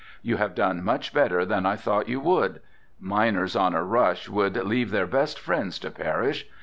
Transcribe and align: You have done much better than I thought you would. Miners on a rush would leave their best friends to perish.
You 0.23 0.37
have 0.37 0.55
done 0.55 0.83
much 0.83 1.13
better 1.13 1.45
than 1.45 1.63
I 1.67 1.75
thought 1.75 2.09
you 2.09 2.19
would. 2.21 2.59
Miners 2.99 3.55
on 3.55 3.75
a 3.75 3.83
rush 3.83 4.27
would 4.27 4.55
leave 4.57 4.89
their 4.89 5.05
best 5.05 5.37
friends 5.37 5.77
to 5.77 5.91
perish. 5.91 6.47